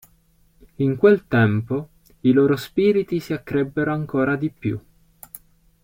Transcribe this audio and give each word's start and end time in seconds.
In 0.77 0.95
quel 0.95 1.27
tempo, 1.27 1.89
i 2.21 2.31
loro 2.31 2.55
spiriti 2.55 3.19
si 3.19 3.33
accrebbero 3.33 3.93
ancora 3.93 4.35
di 4.35 4.49
più. 4.49 4.79